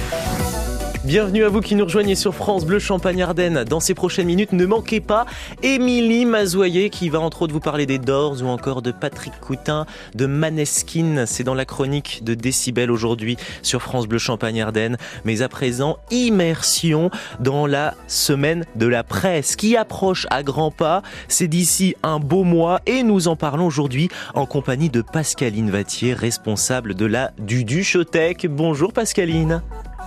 Bienvenue 1.05 1.43
à 1.43 1.49
vous 1.49 1.59
qui 1.59 1.75
nous 1.75 1.83
rejoignez 1.83 2.15
sur 2.15 2.33
France 2.33 2.63
Bleu 2.65 2.79
Champagne 2.79 3.21
Ardenne. 3.21 3.65
Dans 3.65 3.81
ces 3.81 3.93
prochaines 3.93 4.25
minutes, 4.25 4.53
ne 4.53 4.65
manquez 4.65 5.01
pas 5.01 5.25
Émilie 5.61 6.23
Mazoyer 6.23 6.89
qui 6.89 7.09
va 7.09 7.19
entre 7.19 7.41
autres 7.41 7.51
vous 7.51 7.59
parler 7.59 7.85
des 7.85 7.99
Doors 7.99 8.41
ou 8.41 8.45
encore 8.45 8.81
de 8.81 8.91
Patrick 8.91 9.37
Coutin, 9.41 9.85
de 10.15 10.27
Maneskin. 10.27 11.25
C'est 11.25 11.43
dans 11.43 11.55
la 11.55 11.65
chronique 11.65 12.23
de 12.23 12.35
Décibel 12.35 12.89
aujourd'hui 12.89 13.35
sur 13.63 13.81
France 13.81 14.07
Bleu 14.07 14.17
Champagne 14.17 14.61
Ardenne. 14.61 14.95
Mais 15.25 15.41
à 15.41 15.49
présent, 15.49 15.97
immersion 16.09 17.11
dans 17.41 17.67
la 17.67 17.95
semaine 18.07 18.63
de 18.77 18.87
la 18.87 19.03
presse 19.03 19.57
qui 19.57 19.75
approche 19.75 20.25
à 20.29 20.41
grands 20.41 20.71
pas. 20.71 21.01
C'est 21.27 21.49
d'ici 21.49 21.95
un 22.03 22.19
beau 22.19 22.45
mois 22.45 22.79
et 22.85 23.03
nous 23.03 23.27
en 23.27 23.35
parlons 23.35 23.67
aujourd'hui 23.67 24.07
en 24.35 24.45
compagnie 24.45 24.89
de 24.89 25.01
Pascaline 25.01 25.69
Vattier, 25.69 26.13
responsable 26.13 26.95
de 26.95 27.05
la 27.05 27.31
Duduchotech. 27.39 28.47
Bonjour 28.47 28.93
Pascaline. 28.93 29.61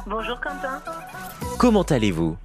Bonjour 0.07 0.41
Quentin. 0.41 0.81
Comment 1.59 1.83
allez-vous? 1.83 2.37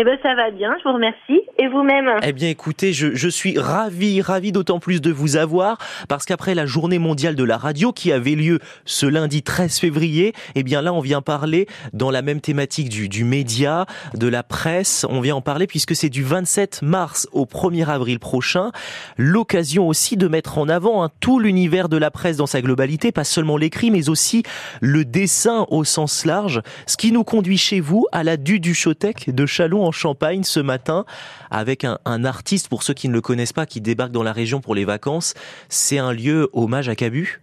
Eh 0.00 0.04
ben 0.04 0.16
ça 0.22 0.32
va 0.36 0.52
bien, 0.52 0.76
je 0.78 0.88
vous 0.88 0.94
remercie. 0.94 1.40
Et 1.58 1.66
vous-même? 1.66 2.08
Eh 2.22 2.32
bien 2.32 2.48
écoutez, 2.48 2.92
je, 2.92 3.16
je 3.16 3.28
suis 3.28 3.58
ravi, 3.58 4.22
ravi 4.22 4.52
d'autant 4.52 4.78
plus 4.78 5.00
de 5.00 5.10
vous 5.10 5.36
avoir, 5.36 5.76
parce 6.08 6.24
qu'après 6.24 6.54
la 6.54 6.66
journée 6.66 7.00
mondiale 7.00 7.34
de 7.34 7.42
la 7.42 7.56
radio 7.56 7.90
qui 7.90 8.12
avait 8.12 8.36
lieu 8.36 8.60
ce 8.84 9.06
lundi 9.06 9.42
13 9.42 9.80
février, 9.80 10.34
eh 10.54 10.62
bien 10.62 10.82
là 10.82 10.92
on 10.92 11.00
vient 11.00 11.20
parler 11.20 11.66
dans 11.94 12.12
la 12.12 12.22
même 12.22 12.40
thématique 12.40 12.90
du, 12.90 13.08
du 13.08 13.24
média, 13.24 13.86
de 14.14 14.28
la 14.28 14.44
presse, 14.44 15.04
on 15.10 15.20
vient 15.20 15.34
en 15.34 15.40
parler 15.40 15.66
puisque 15.66 15.96
c'est 15.96 16.10
du 16.10 16.22
27 16.22 16.82
mars 16.82 17.26
au 17.32 17.44
1er 17.44 17.88
avril 17.88 18.20
prochain, 18.20 18.70
l'occasion 19.16 19.88
aussi 19.88 20.16
de 20.16 20.28
mettre 20.28 20.58
en 20.58 20.68
avant 20.68 21.02
hein, 21.02 21.10
tout 21.18 21.40
l'univers 21.40 21.88
de 21.88 21.96
la 21.96 22.12
presse 22.12 22.36
dans 22.36 22.46
sa 22.46 22.62
globalité, 22.62 23.10
pas 23.10 23.24
seulement 23.24 23.56
l'écrit, 23.56 23.90
mais 23.90 24.08
aussi 24.08 24.44
le 24.80 25.04
dessin 25.04 25.66
au 25.70 25.82
sens 25.82 26.24
large, 26.24 26.62
ce 26.86 26.96
qui 26.96 27.10
nous 27.10 27.24
conduit 27.24 27.58
chez 27.58 27.80
vous 27.80 28.06
à 28.12 28.22
la 28.22 28.36
Duduchotech 28.36 29.34
de 29.34 29.44
Chalon 29.44 29.87
en 29.88 29.92
Champagne 29.92 30.42
ce 30.42 30.60
matin 30.60 31.04
avec 31.50 31.84
un, 31.84 31.98
un, 32.04 32.24
artiste, 32.24 32.68
pour 32.68 32.82
ceux 32.82 32.94
qui 32.94 33.08
ne 33.08 33.14
le 33.14 33.20
connaissent 33.20 33.52
pas, 33.52 33.66
qui 33.66 33.80
débarque 33.80 34.12
dans 34.12 34.22
la 34.22 34.32
région 34.32 34.60
pour 34.60 34.74
les 34.74 34.84
vacances. 34.84 35.34
C'est 35.68 35.98
un 35.98 36.12
lieu 36.12 36.48
hommage 36.52 36.88
à 36.88 36.94
Cabu? 36.94 37.40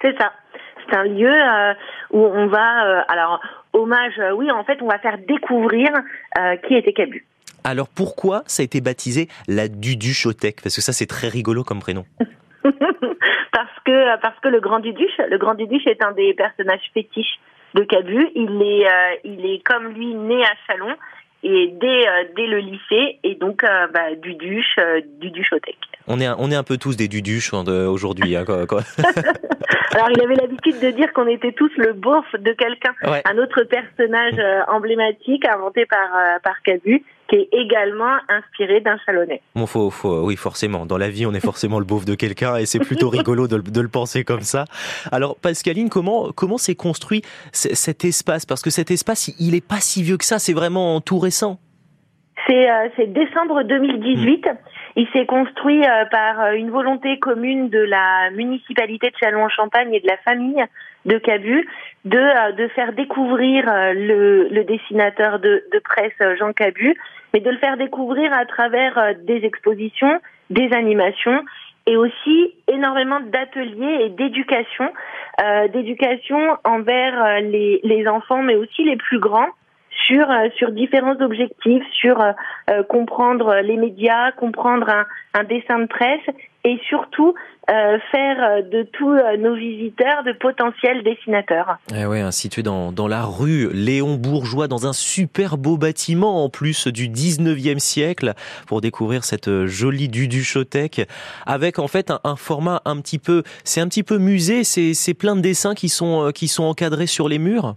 C'est 0.00 0.16
ça. 0.18 0.32
C'est 0.88 0.96
un 0.96 1.04
lieu 1.04 1.30
euh, 1.30 1.74
où 2.12 2.20
on 2.20 2.46
va, 2.46 2.86
euh, 2.86 3.02
alors 3.08 3.40
hommage, 3.72 4.14
euh, 4.18 4.30
oui, 4.32 4.50
en 4.50 4.64
fait, 4.64 4.80
on 4.80 4.86
va 4.86 4.98
faire 4.98 5.18
découvrir 5.18 5.88
qui 6.66 6.74
était 6.74 6.92
Cabu. 6.92 7.26
Alors 7.64 7.88
pourquoi 7.88 8.42
ça 8.46 8.62
a 8.62 8.64
été 8.64 8.80
baptisé 8.80 9.28
la 9.48 9.66
Duduchotech 9.66 10.62
Parce 10.62 10.76
que 10.76 10.80
ça, 10.80 10.92
c'est 10.92 11.06
très 11.06 11.28
rigolo 11.28 11.64
comme 11.64 11.80
prénom. 11.80 12.04
parce 12.62 13.74
que 13.84 14.20
parce 14.20 14.38
que 14.40 14.48
le 14.48 14.60
grand 14.60 14.78
Duduche, 14.78 15.18
le 15.28 15.36
grand 15.36 15.54
Duduche 15.54 15.86
est 15.86 16.02
un 16.02 16.12
des 16.12 16.32
personnages 16.34 16.88
fétiches 16.94 17.40
de 17.74 17.82
Cabu. 17.82 18.28
Il 18.36 18.62
est 18.62 18.86
il 19.24 19.44
est 19.44 19.66
comme 19.66 19.88
lui 19.88 20.14
né 20.14 20.44
à 20.44 20.52
Chalon 20.66 20.94
et 21.42 21.68
dès, 21.80 22.08
euh, 22.08 22.24
dès 22.36 22.46
le 22.46 22.58
lycée, 22.58 23.18
et 23.22 23.34
donc 23.36 23.62
euh, 23.64 23.86
bah, 23.88 24.14
Duduche, 24.14 24.76
euh, 24.78 25.00
Duduchotech. 25.20 25.76
On 26.08 26.18
est, 26.20 26.26
un, 26.26 26.36
on 26.38 26.50
est 26.50 26.54
un 26.56 26.62
peu 26.62 26.76
tous 26.78 26.96
des 26.96 27.06
Duduches 27.08 27.52
aujourd'hui. 27.54 28.34
Hein, 28.36 28.44
quoi, 28.44 28.66
quoi. 28.66 28.80
Alors 29.94 30.10
il 30.14 30.20
avait 30.22 30.34
l'habitude 30.36 30.78
de 30.80 30.90
dire 30.90 31.12
qu'on 31.12 31.26
était 31.26 31.52
tous 31.52 31.70
le 31.76 31.92
beauf 31.92 32.24
de 32.38 32.52
quelqu'un, 32.52 32.92
Ouais. 33.10 33.22
un 33.24 33.36
autre 33.38 33.62
personnage 33.64 34.34
euh, 34.38 34.60
emblématique 34.68 35.46
inventé 35.48 35.86
par, 35.86 35.98
euh, 36.14 36.38
par 36.42 36.62
Cabu, 36.62 37.02
qui 37.28 37.36
est 37.36 37.48
également 37.52 38.16
inspiré 38.28 38.80
d'un 38.80 38.96
Chalonnais. 39.04 39.40
Bon, 39.54 39.66
faut, 39.66 39.90
faut, 39.90 40.24
oui, 40.26 40.36
forcément. 40.36 40.86
Dans 40.86 40.98
la 40.98 41.08
vie, 41.08 41.26
on 41.26 41.32
est 41.34 41.44
forcément 41.44 41.78
le 41.78 41.84
beauf 41.84 42.04
de 42.04 42.14
quelqu'un 42.14 42.56
et 42.56 42.66
c'est 42.66 42.78
plutôt 42.78 43.08
rigolo 43.08 43.48
de, 43.48 43.56
le- 43.56 43.62
de 43.62 43.80
le 43.80 43.88
penser 43.88 44.24
comme 44.24 44.42
ça. 44.42 44.66
Alors, 45.10 45.36
Pascaline, 45.36 45.88
comment, 45.88 46.30
comment 46.32 46.58
s'est 46.58 46.76
construit 46.76 47.22
cet 47.52 48.04
espace? 48.04 48.46
Parce 48.46 48.62
que 48.62 48.70
cet 48.70 48.90
espace, 48.90 49.28
il 49.40 49.54
est 49.54 49.66
pas 49.66 49.80
si 49.80 50.02
vieux 50.02 50.16
que 50.16 50.24
ça. 50.24 50.38
C'est 50.38 50.54
vraiment 50.54 51.00
tout 51.00 51.18
récent. 51.18 51.58
C'est 52.46 52.70
euh, 52.70 52.88
c'est 52.96 53.12
décembre 53.12 53.62
2018. 53.64 54.46
Il 54.98 55.06
s'est 55.12 55.26
construit 55.26 55.80
euh, 55.86 56.06
par 56.06 56.40
euh, 56.40 56.52
une 56.54 56.70
volonté 56.70 57.20
commune 57.20 57.68
de 57.68 57.78
la 57.78 58.32
municipalité 58.32 59.10
de 59.10 59.16
Châlons-en-Champagne 59.16 59.94
et 59.94 60.00
de 60.00 60.08
la 60.08 60.16
famille 60.16 60.60
de 61.04 61.18
Cabu 61.18 61.68
de, 62.04 62.18
euh, 62.18 62.50
de 62.50 62.66
faire 62.74 62.92
découvrir 62.92 63.64
le, 63.94 64.64
dessinateur 64.64 65.38
de, 65.38 65.62
presse 65.84 66.36
Jean 66.40 66.52
Cabu, 66.52 66.96
mais 67.32 67.38
de 67.38 67.48
le 67.48 67.58
faire 67.58 67.76
découvrir 67.76 68.32
à 68.32 68.44
travers 68.44 69.14
des 69.22 69.44
expositions, 69.44 70.20
des 70.50 70.72
animations 70.72 71.44
et 71.86 71.96
aussi 71.96 72.54
énormément 72.66 73.20
d'ateliers 73.20 74.06
et 74.06 74.08
d'éducation, 74.08 74.92
d'éducation 75.72 76.58
envers 76.64 77.40
les 77.40 78.04
enfants, 78.08 78.42
mais 78.42 78.56
aussi 78.56 78.84
les 78.84 78.96
plus 78.96 79.18
grands 79.18 79.48
sur 80.06 80.30
euh, 80.30 80.48
sur 80.56 80.70
différents 80.72 81.20
objectifs, 81.20 81.84
sur 81.92 82.20
euh, 82.20 82.32
euh, 82.70 82.82
comprendre 82.82 83.60
les 83.62 83.76
médias, 83.76 84.32
comprendre 84.32 84.88
un, 84.88 85.06
un 85.34 85.44
dessin 85.44 85.80
de 85.80 85.86
presse 85.86 86.24
et 86.64 86.78
surtout 86.88 87.34
euh, 87.70 87.98
faire 88.10 88.64
de 88.64 88.82
tous 88.82 89.14
nos 89.38 89.54
visiteurs 89.54 90.24
de 90.24 90.32
potentiels 90.32 91.02
dessinateurs. 91.02 91.78
Eh 91.94 92.04
ouais, 92.04 92.30
situé 92.32 92.62
dans, 92.62 92.92
dans 92.92 93.06
la 93.06 93.22
rue 93.22 93.68
Léon 93.72 94.16
Bourgeois, 94.16 94.66
dans 94.66 94.86
un 94.86 94.92
super 94.92 95.56
beau 95.56 95.76
bâtiment 95.76 96.44
en 96.44 96.48
plus 96.50 96.88
du 96.88 97.08
19e 97.08 97.78
siècle, 97.78 98.34
pour 98.66 98.80
découvrir 98.80 99.24
cette 99.24 99.66
jolie 99.66 100.08
Duduchotech, 100.08 101.08
avec 101.46 101.78
en 101.78 101.88
fait 101.88 102.10
un, 102.10 102.20
un 102.24 102.36
format 102.36 102.82
un 102.84 103.00
petit 103.00 103.18
peu, 103.18 103.44
c'est 103.64 103.80
un 103.80 103.88
petit 103.88 104.02
peu 104.02 104.18
musée, 104.18 104.64
c'est 104.64 105.14
plein 105.14 105.36
de 105.36 105.40
dessins 105.40 105.74
qui 105.74 105.88
sont 105.88 106.32
qui 106.34 106.48
sont 106.48 106.64
encadrés 106.64 107.06
sur 107.06 107.28
les 107.28 107.38
murs? 107.38 107.76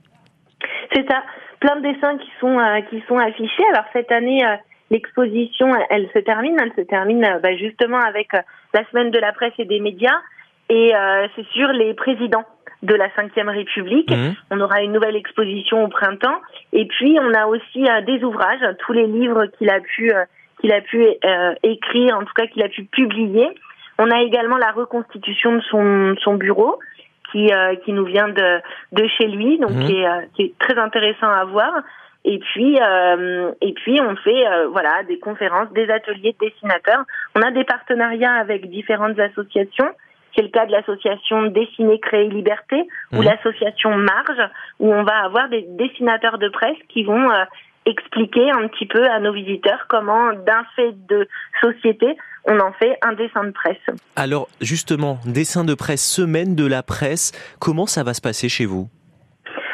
C'est 0.93 1.07
ça, 1.07 1.23
plein 1.61 1.77
de 1.77 1.93
dessins 1.93 2.17
qui 2.17 2.29
sont 2.41 2.59
euh, 2.59 2.81
qui 2.89 3.01
sont 3.07 3.17
affichés. 3.17 3.63
Alors 3.73 3.85
cette 3.93 4.11
année, 4.11 4.45
euh, 4.45 4.57
l'exposition, 4.89 5.71
elle, 5.89 6.09
se 6.13 6.19
termine. 6.19 6.57
Elle 6.61 6.73
se 6.75 6.81
termine 6.81 7.23
euh, 7.23 7.39
bah, 7.39 7.55
justement 7.55 7.99
avec 7.99 8.27
la 8.73 8.85
semaine 8.89 9.11
de 9.11 9.19
la 9.19 9.31
presse 9.31 9.53
et 9.57 9.65
des 9.65 9.79
médias, 9.79 10.19
et 10.69 10.95
euh, 10.95 11.27
c'est 11.35 11.45
sur 11.47 11.67
les 11.69 11.93
présidents 11.93 12.45
de 12.81 12.95
la 12.95 13.07
Ve 13.07 13.47
République. 13.49 14.09
Mhm. 14.09 14.35
On 14.51 14.59
aura 14.61 14.81
une 14.81 14.93
nouvelle 14.93 15.15
exposition 15.15 15.83
au 15.83 15.87
printemps, 15.87 16.39
et 16.73 16.85
puis 16.85 17.17
on 17.19 17.33
a 17.33 17.45
aussi 17.45 17.85
des 18.05 18.23
ouvrages, 18.23 18.61
tous 18.79 18.93
les 18.93 19.05
livres 19.05 19.45
qu'il 19.57 19.69
a 19.69 19.79
pu 19.79 20.13
euh, 20.13 20.23
qu'il 20.59 20.71
a 20.71 20.81
pu 20.81 21.03
euh, 21.03 21.53
écrire, 21.63 22.17
en 22.17 22.21
tout 22.21 22.33
cas 22.35 22.47
qu'il 22.47 22.63
a 22.63 22.69
pu 22.69 22.83
publier. 22.85 23.47
On 23.99 24.09
a 24.09 24.21
également 24.21 24.57
la 24.57 24.71
reconstitution 24.71 25.55
de 25.55 25.61
son 25.61 26.15
son 26.21 26.35
bureau 26.35 26.79
qui 27.31 27.51
euh, 27.51 27.75
qui 27.83 27.93
nous 27.93 28.05
vient 28.05 28.29
de 28.29 28.61
de 28.91 29.07
chez 29.17 29.27
lui, 29.27 29.57
donc 29.59 29.71
qui, 29.85 29.97
est, 29.97 30.07
euh, 30.07 30.21
qui 30.35 30.41
est 30.43 30.53
très 30.59 30.77
intéressant 30.77 31.29
à 31.29 31.45
voir. 31.45 31.71
Et 32.23 32.37
puis 32.39 32.77
euh, 32.79 33.51
et 33.61 33.73
puis 33.73 33.99
on 34.01 34.15
fait 34.17 34.47
euh, 34.47 34.67
voilà 34.67 35.03
des 35.07 35.17
conférences, 35.19 35.71
des 35.73 35.89
ateliers 35.89 36.35
de 36.39 36.47
dessinateurs. 36.47 37.03
On 37.35 37.41
a 37.41 37.51
des 37.51 37.63
partenariats 37.63 38.33
avec 38.33 38.69
différentes 38.69 39.17
associations. 39.19 39.89
C'est 40.35 40.43
le 40.43 40.49
cas 40.49 40.65
de 40.65 40.71
l'association 40.71 41.47
Dessiner, 41.47 41.99
Créer, 41.99 42.29
Liberté 42.29 42.87
ou 43.11 43.17
Mhm. 43.17 43.23
l'association 43.25 43.97
Marge, 43.97 44.49
où 44.79 44.93
on 44.93 45.03
va 45.03 45.25
avoir 45.25 45.49
des 45.49 45.65
dessinateurs 45.67 46.37
de 46.37 46.47
presse 46.47 46.77
qui 46.87 47.03
vont 47.03 47.29
euh, 47.31 47.43
expliquer 47.85 48.49
un 48.51 48.67
petit 48.67 48.85
peu 48.85 49.03
à 49.09 49.19
nos 49.19 49.33
visiteurs 49.33 49.85
comment, 49.89 50.31
d'un 50.33 50.63
fait 50.75 50.93
de 51.09 51.27
société, 51.59 52.15
on 52.45 52.59
en 52.59 52.71
fait 52.73 52.97
un 53.01 53.13
dessin 53.13 53.43
de 53.43 53.51
presse. 53.51 53.77
Alors 54.15 54.47
justement, 54.61 55.19
dessin 55.25 55.63
de 55.63 55.73
presse, 55.73 56.03
semaine 56.03 56.55
de 56.55 56.65
la 56.65 56.83
presse, 56.83 57.31
comment 57.59 57.85
ça 57.85 58.03
va 58.03 58.13
se 58.13 58.21
passer 58.21 58.49
chez 58.49 58.65
vous? 58.65 58.87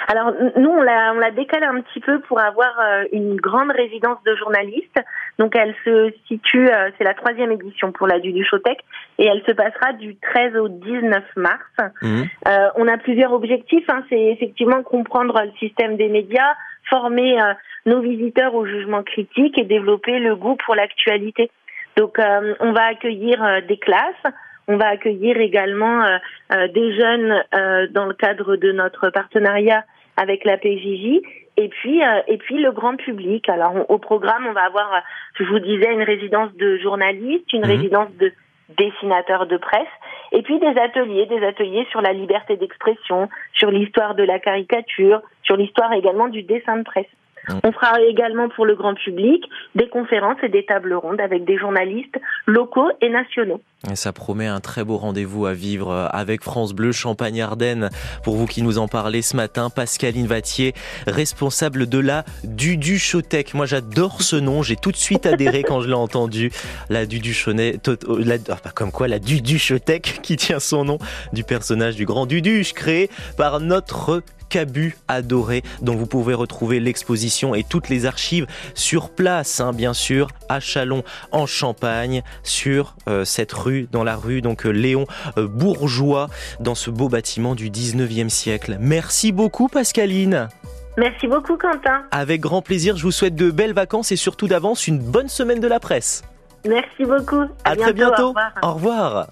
Alors 0.10 0.32
nous, 0.56 0.70
on 0.70 0.82
l'a, 0.82 1.12
on 1.14 1.20
l'a 1.20 1.32
décalé 1.32 1.66
un 1.66 1.82
petit 1.82 2.00
peu 2.00 2.22
pour 2.22 2.40
avoir 2.40 2.80
euh, 2.80 3.04
une 3.12 3.36
grande 3.36 3.72
résidence 3.72 4.18
de 4.26 4.36
journalistes. 4.36 5.00
Donc 5.38 5.54
elle 5.56 5.76
se 5.84 6.14
situe, 6.28 6.70
euh, 6.70 6.90
c'est 6.98 7.04
la 7.04 7.14
troisième 7.14 7.52
édition 7.52 7.92
pour 7.92 8.08
la 8.08 8.20
Duduchotech, 8.20 8.80
et 9.20 9.26
elle 9.26 9.44
se 9.46 9.52
passera 9.52 9.94
du 9.94 10.16
13 10.16 10.56
au 10.56 10.70
19 10.70 11.24
mars. 11.36 11.62
Mhm. 12.02 12.26
Euh, 12.48 12.70
on 12.76 12.88
a 12.88 12.98
plusieurs 12.98 13.34
objectifs. 13.34 13.86
Hein. 13.90 14.04
C'est 14.10 14.20
effectivement 14.20 14.82
comprendre 14.82 15.42
le 15.44 15.52
système 15.60 15.98
des 15.98 16.08
médias, 16.08 16.56
former 16.90 17.42
euh, 17.42 17.54
nos 17.86 18.02
visiteurs 18.02 18.56
au 18.56 18.66
jugement 18.66 19.04
critique 19.04 19.60
et 19.60 19.66
développer 19.66 20.20
le 20.20 20.36
goût 20.36 20.56
pour 20.66 20.76
l'actualité. 20.76 21.52
Donc, 21.98 22.20
euh, 22.20 22.54
on 22.62 22.72
va 22.72 22.86
accueillir 22.86 23.44
euh, 23.44 23.62
des 23.62 23.78
classes. 23.78 24.24
On 24.68 24.78
va 24.78 24.88
accueillir 24.90 25.38
également 25.38 26.04
euh, 26.04 26.18
euh, 26.54 26.68
des 26.70 26.96
jeunes 26.96 27.44
euh, 27.56 27.88
dans 27.90 28.06
le 28.06 28.14
cadre 28.14 28.56
de 28.56 28.72
notre 28.72 29.10
partenariat 29.10 29.84
avec 30.16 30.46
la 30.46 30.58
PJJ. 30.58 31.22
Et 31.58 31.70
puis, 31.70 32.04
euh, 32.04 32.22
et 32.28 32.38
puis 32.38 32.62
le 32.62 32.72
grand 32.72 32.96
public. 32.96 33.50
Alors, 33.50 33.74
au 33.90 33.98
programme, 33.98 34.46
on 34.48 34.54
va 34.54 34.66
avoir, 34.66 35.02
je 35.40 35.44
vous 35.46 35.60
disais, 35.60 35.92
une 35.92 36.04
résidence 36.04 36.54
de 36.56 36.78
journalistes, 36.78 37.52
une 37.52 37.66
Mhm. 37.66 37.72
résidence 37.72 38.12
de 38.20 38.32
dessinateurs 38.78 39.48
de 39.48 39.58
presse, 39.58 39.88
et 40.34 40.42
puis 40.42 40.60
des 40.60 40.76
ateliers, 40.80 41.26
des 41.26 41.44
ateliers 41.44 41.88
sur 41.90 42.02
la 42.02 42.12
liberté 42.12 42.58
d'expression, 42.58 43.30
sur 43.54 43.72
l'histoire 43.72 44.14
de 44.14 44.24
la 44.24 44.40
caricature, 44.40 45.22
sur 45.44 45.56
l'histoire 45.56 45.94
également 45.94 46.28
du 46.28 46.44
dessin 46.44 46.78
de 46.78 46.84
presse. 46.84 47.08
Mhm. 47.50 47.60
On 47.64 47.72
fera 47.72 48.02
également 48.02 48.50
pour 48.50 48.66
le 48.66 48.76
grand 48.76 48.94
public 48.96 49.44
des 49.76 49.88
conférences 49.90 50.38
et 50.44 50.50
des 50.50 50.66
tables 50.66 50.94
rondes 50.94 51.22
avec 51.22 51.46
des 51.46 51.58
journalistes 51.58 52.16
locaux 52.46 52.90
et 53.02 53.10
nationaux. 53.10 53.62
Et 53.92 53.96
ça 53.96 54.12
promet 54.12 54.48
un 54.48 54.60
très 54.60 54.84
beau 54.84 54.98
rendez-vous 54.98 55.46
à 55.46 55.54
vivre 55.54 55.92
euh, 55.92 56.08
avec 56.12 56.44
France 56.44 56.74
Bleu 56.74 56.92
Champagne-Ardenne. 56.92 57.90
Pour 58.24 58.36
vous 58.36 58.48
qui 58.48 58.64
nous 58.64 58.80
en 58.80 58.88
parlez 58.88 59.22
ce 59.22 59.36
matin, 59.36 59.70
Pascaline 59.70 60.26
Vattier, 60.26 60.74
responsable 61.06 61.88
de 61.88 62.00
la 62.00 62.24
Duduchotech. 62.44 63.54
Moi, 63.54 63.66
j'adore 63.66 64.22
ce 64.22 64.36
nom. 64.36 64.62
J'ai 64.64 64.76
tout 64.76 64.92
de 64.92 64.98
suite 64.98 65.26
adhéré 65.26 65.64
quand 65.64 65.82
je 65.82 65.88
l'ai 65.88 65.94
entendu. 65.94 66.52
La 66.90 67.06
Duduchonnet, 67.06 67.78
tot- 67.78 68.18
la, 68.20 68.36
ah, 68.50 68.56
pas 68.56 68.72
comme 68.72 68.92
quoi, 68.92 69.08
la 69.08 69.20
Duduchotech 69.20 70.20
qui 70.22 70.36
tient 70.36 70.60
son 70.60 70.84
nom 70.86 70.98
du 71.34 71.44
personnage 71.44 71.96
du 71.96 72.06
grand 72.06 72.26
Duduche 72.26 72.74
créé 72.74 73.10
par 73.38 73.60
notre 73.60 74.22
Cabu 74.50 74.98
adoré, 75.08 75.64
dont 75.82 75.96
vous 75.96 76.06
pouvez 76.06 76.34
retrouver 76.34 76.80
l'exposition 76.80 77.56
et 77.56 77.64
toutes 77.64 77.90
les 77.90 78.06
archives 78.06 78.48
sur 78.74 79.10
place, 79.10 79.60
hein, 79.60 79.74
bien 79.74 79.94
sûr, 79.94 80.28
à 80.50 80.60
Chalon 80.60 81.04
en 81.32 81.46
Champagne, 81.46 82.24
sur 82.44 82.96
euh, 83.08 83.26
cette 83.26 83.54
rue, 83.54 83.88
dans 83.92 84.04
la 84.04 84.16
rue 84.16 84.42
donc 84.42 84.66
euh, 84.66 84.70
Léon 84.70 85.06
euh, 85.38 85.48
Bourgeois, 85.48 86.30
dans 86.60 86.76
ce 86.76 86.90
beau 86.90 87.10
bâtiment 87.10 87.56
du 87.56 87.70
19e 87.70 88.30
siècle. 88.30 88.78
Merci 88.80 89.32
beaucoup 89.32 89.68
Pascaline. 89.68 90.50
Merci 90.98 91.28
beaucoup, 91.28 91.58
Quentin. 91.58 92.04
Avec 92.10 92.42
grand 92.42 92.64
plaisir, 92.64 92.98
je 92.98 93.04
vous 93.04 93.12
souhaite 93.12 93.36
de 93.36 93.52
belles 93.52 93.74
vacances 93.74 94.12
et 94.12 94.16
surtout 94.16 94.48
d'avance 94.48 94.88
une 94.88 94.98
bonne 94.98 95.28
semaine 95.28 95.60
de 95.60 95.68
la 95.68 95.80
presse. 95.80 96.24
Merci 96.68 97.06
beaucoup. 97.06 97.44
À, 97.64 97.76
très 97.76 97.92
Au 97.92 97.94
bientôt. 97.94 98.28
revoir. 98.30 98.52
Au 98.64 98.74
revoir. 98.74 99.28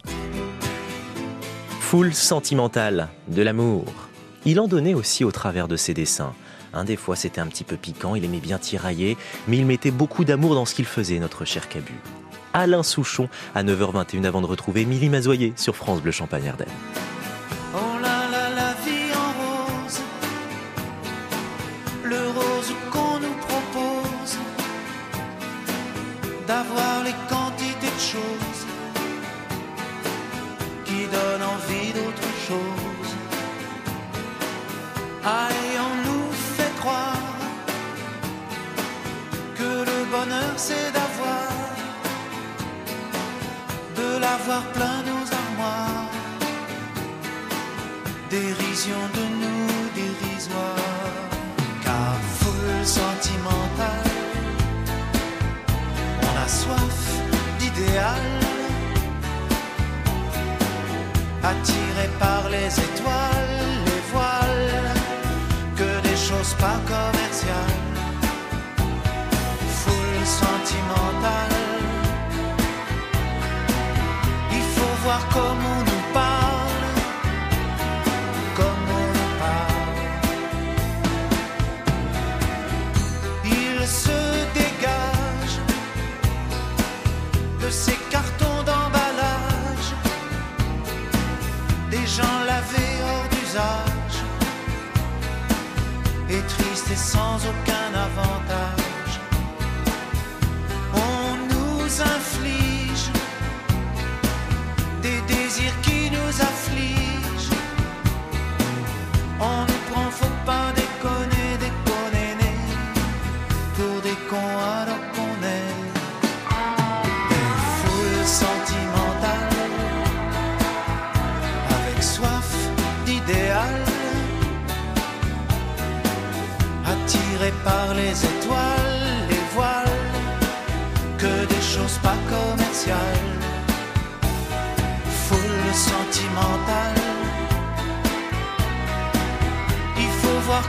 Foule 1.80 2.14
sentimentale 2.14 3.08
de 3.28 3.42
l'amour. 3.42 3.86
Il 4.48 4.60
en 4.60 4.68
donnait 4.68 4.94
aussi 4.94 5.24
au 5.24 5.32
travers 5.32 5.68
de 5.68 5.76
ses 5.76 5.96
dessins. 5.96 6.34
Un 6.72 6.84
des 6.84 6.98
fois 6.98 7.16
c'était 7.16 7.42
un 7.42 7.48
petit 7.48 7.64
peu 7.64 7.78
piquant, 7.78 8.14
il 8.14 8.24
aimait 8.26 8.40
bien 8.40 8.60
tirailler, 8.60 9.18
mais 9.48 9.58
il 9.58 9.66
mettait 9.66 9.90
beaucoup 9.90 10.24
d'amour 10.24 10.54
dans 10.54 10.66
ce 10.66 10.76
qu'il 10.76 10.86
faisait, 10.86 11.18
notre 11.18 11.46
cher 11.46 11.68
Cabu. 11.68 11.96
Alain 12.54 12.84
Souchon 12.84 13.28
à 13.56 13.64
9h21 13.64 14.24
avant 14.26 14.42
de 14.42 14.46
retrouver 14.46 14.82
Émilie 14.82 15.10
Mazoyer 15.10 15.54
sur 15.56 15.76
France 15.76 16.02
Bleu 16.02 16.12
Champagne 16.12 16.48
Ardenne. 16.48 16.68
Oh 17.74 18.00
là 18.02 18.30
là, 18.30 18.50
la 18.56 18.74
vie 18.86 19.12
en 19.16 19.32
rose, 19.42 20.00
le 22.04 22.28
rose 22.28 22.74
qu'on 22.92 23.20
nous 23.20 23.36
propose, 23.48 24.38
d'avoir 26.46 27.04
les 27.04 27.16
quantités 27.30 27.88
de 27.88 28.00
choses 28.00 28.66
qui 30.86 31.08
donnent 31.08 31.44
envie 31.44 31.94
d'autre 31.94 32.28
chose. 32.48 32.95
Et 35.28 35.80
on 35.80 35.96
nous 36.08 36.32
fait 36.56 36.76
croire 36.78 37.18
que 39.56 39.64
le 39.64 40.00
bonheur 40.12 40.54
c'est 40.56 40.92
d'avoir, 40.94 41.50
de 43.98 44.20
l'avoir 44.20 44.62
plein 44.76 44.98
nos 45.10 45.26
armoires. 45.42 46.12
Dérision 48.30 49.02
de 49.16 49.24
nous 49.42 49.90
dérisoire, 49.96 50.94
car 51.84 52.14
foule 52.38 52.86
sentimentale, 52.86 54.12
on 56.22 56.34
a 56.46 56.48
soif 56.48 57.00
d'idéal, 57.58 58.26
attiré 61.42 62.10
par 62.20 62.48
les 62.50 62.68
étoiles, 62.88 63.65
sans 96.96 97.38
aucun 97.46 97.94
avantage. 97.94 98.85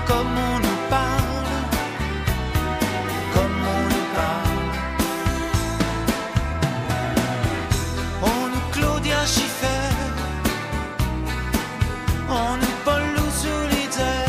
Comme 0.07 0.37
on 0.37 0.59
nous 0.59 0.81
parle, 0.90 1.46
comme 3.35 3.61
on 3.77 3.83
nous 3.92 4.07
parle. 4.20 4.72
On 8.22 8.49
nous 8.53 8.66
Claudia 8.72 9.20
Schiffer, 9.25 9.94
on 12.29 12.57
nous 12.57 12.77
Paul 12.85 13.05
Louzoulidzer. 13.16 14.27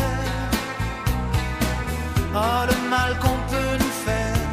Oh, 2.36 2.62
le 2.70 2.78
mal 2.90 3.18
qu'on 3.20 3.40
peut 3.52 3.76
nous 3.80 3.96
faire, 4.06 4.44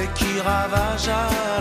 et 0.00 0.08
qui 0.14 0.40
ravage 0.40 1.08
à 1.08 1.51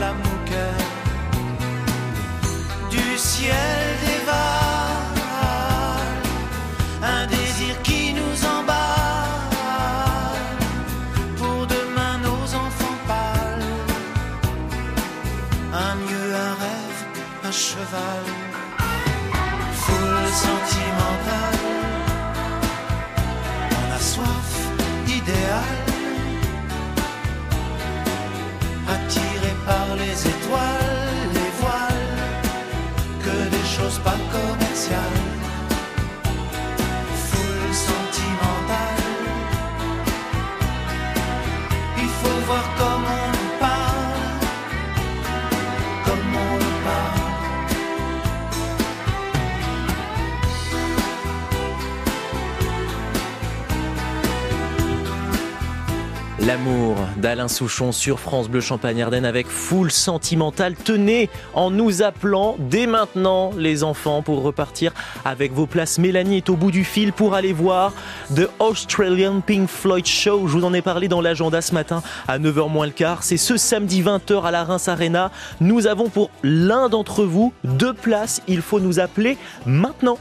L'amour 56.47 56.95
d'Alain 57.17 57.47
Souchon 57.47 57.91
sur 57.91 58.19
France 58.19 58.49
Bleu 58.49 58.61
Champagne 58.61 59.03
Ardenne 59.03 59.25
avec 59.25 59.45
Foule 59.47 59.91
Sentimentale. 59.91 60.73
Tenez 60.73 61.29
en 61.53 61.69
nous 61.69 62.01
appelant 62.01 62.55
dès 62.57 62.87
maintenant 62.87 63.51
les 63.55 63.83
enfants 63.83 64.23
pour 64.23 64.41
repartir 64.41 64.91
avec 65.23 65.53
vos 65.53 65.67
places. 65.67 65.99
Mélanie 65.99 66.37
est 66.37 66.49
au 66.49 66.55
bout 66.55 66.71
du 66.71 66.83
fil 66.83 67.13
pour 67.13 67.35
aller 67.35 67.53
voir 67.53 67.93
The 68.35 68.49
Australian 68.57 69.41
Pink 69.41 69.69
Floyd 69.69 70.07
Show. 70.07 70.47
Je 70.47 70.53
vous 70.53 70.65
en 70.65 70.73
ai 70.73 70.81
parlé 70.81 71.07
dans 71.07 71.21
l'agenda 71.21 71.61
ce 71.61 71.75
matin 71.75 72.01
à 72.27 72.39
9h 72.39 72.69
moins 72.69 72.87
le 72.87 72.91
quart. 72.91 73.21
C'est 73.21 73.37
ce 73.37 73.55
samedi 73.55 74.01
20h 74.01 74.41
à 74.41 74.49
la 74.49 74.63
Reims 74.63 74.87
Arena. 74.87 75.29
Nous 75.59 75.85
avons 75.85 76.09
pour 76.09 76.31
l'un 76.41 76.89
d'entre 76.89 77.23
vous 77.23 77.53
deux 77.63 77.93
places. 77.93 78.41
Il 78.47 78.63
faut 78.63 78.79
nous 78.79 78.99
appeler 78.99 79.37
maintenant. 79.67 80.17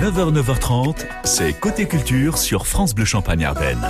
9h, 0.00 0.32
9h30, 0.32 1.06
c'est 1.24 1.52
Côté 1.52 1.86
Culture 1.86 2.38
sur 2.38 2.66
France 2.66 2.94
Bleu 2.94 3.04
Champagne 3.04 3.44
Ardenne. 3.44 3.86